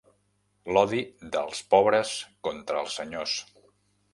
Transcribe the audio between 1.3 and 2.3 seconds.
dels pobres